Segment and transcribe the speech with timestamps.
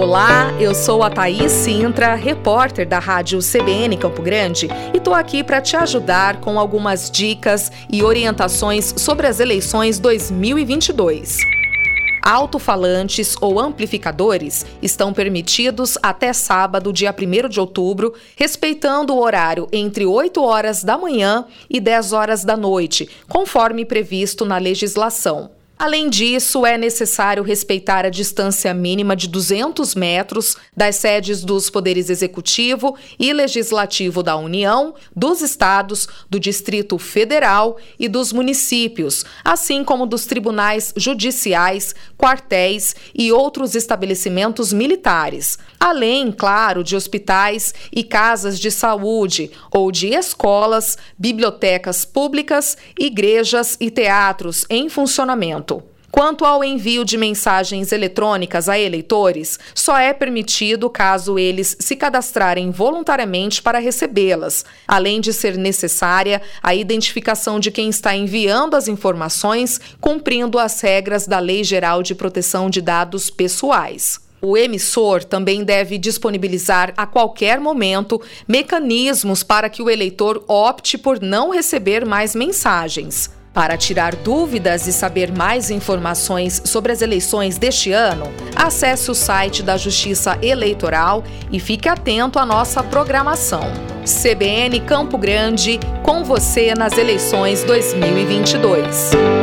[0.00, 5.42] Olá, eu sou a Thaís Sintra, repórter da rádio CBN Campo Grande, e tô aqui
[5.42, 11.38] para te ajudar com algumas dicas e orientações sobre as eleições 2022.
[12.22, 20.06] Alto-falantes ou amplificadores estão permitidos até sábado, dia 1 de outubro, respeitando o horário entre
[20.06, 25.57] 8 horas da manhã e 10 horas da noite, conforme previsto na legislação.
[25.78, 32.10] Além disso, é necessário respeitar a distância mínima de 200 metros das sedes dos Poderes
[32.10, 40.04] Executivo e Legislativo da União, dos estados, do Distrito Federal e dos municípios, assim como
[40.04, 48.72] dos tribunais judiciais, quartéis e outros estabelecimentos militares, além, claro, de hospitais e casas de
[48.72, 55.67] saúde ou de escolas, bibliotecas públicas, igrejas e teatros em funcionamento.
[56.10, 62.70] Quanto ao envio de mensagens eletrônicas a eleitores, só é permitido caso eles se cadastrarem
[62.70, 69.80] voluntariamente para recebê-las, além de ser necessária a identificação de quem está enviando as informações,
[70.00, 74.18] cumprindo as regras da Lei Geral de Proteção de Dados Pessoais.
[74.40, 81.20] O emissor também deve disponibilizar a qualquer momento mecanismos para que o eleitor opte por
[81.20, 83.37] não receber mais mensagens.
[83.52, 89.62] Para tirar dúvidas e saber mais informações sobre as eleições deste ano, acesse o site
[89.62, 93.62] da Justiça Eleitoral e fique atento à nossa programação.
[94.04, 99.37] CBN Campo Grande, com você nas eleições 2022.